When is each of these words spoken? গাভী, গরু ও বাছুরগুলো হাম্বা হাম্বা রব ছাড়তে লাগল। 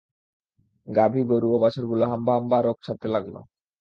গাভী, 0.87 1.21
গরু 1.31 1.47
ও 1.55 1.57
বাছুরগুলো 1.63 2.03
হাম্বা 2.11 2.33
হাম্বা 2.37 2.57
রব 2.59 2.77
ছাড়তে 2.85 3.07
লাগল। 3.15 3.35